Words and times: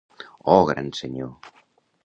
Oh, 0.43 0.65
gran 0.65 0.91
Senyor! 0.93 1.37